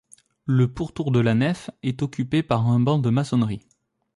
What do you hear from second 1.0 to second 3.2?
de la nef est occupé par un banc de